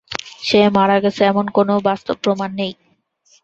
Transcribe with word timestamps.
সে 0.43 0.59
মারা 0.75 0.97
গেছে 1.03 1.21
এমন 1.25 1.45
কোনও 1.57 1.75
বাস্তব 1.87 2.15
প্রমাণ 2.23 2.49
নেই। 2.59 2.71